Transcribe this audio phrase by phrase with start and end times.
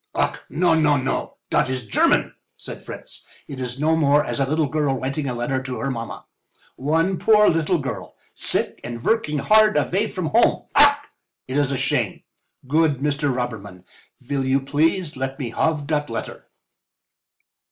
[0.15, 3.23] "Ach, no, no, no—dot is German," said Fritz.
[3.47, 6.25] "It is no more as a little girl writing a letter to her mamma.
[6.75, 10.65] One poor little girl, sick and vorking hard avay from home.
[10.73, 10.97] Ach!
[11.47, 12.23] it is a shame.
[12.67, 13.31] Good Mr.
[13.31, 13.85] Robberman,
[14.17, 16.47] you vill please let me have dot letter?"